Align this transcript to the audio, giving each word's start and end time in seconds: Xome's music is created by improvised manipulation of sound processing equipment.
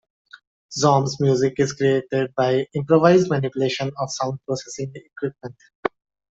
Xome's 0.79 1.19
music 1.19 1.59
is 1.59 1.73
created 1.73 2.33
by 2.35 2.65
improvised 2.73 3.29
manipulation 3.29 3.91
of 3.99 4.11
sound 4.11 4.39
processing 4.47 4.91
equipment. 4.95 5.55